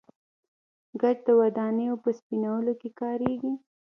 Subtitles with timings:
[1.01, 3.53] ګچ د ودانیو په سپینولو کې کاریږي.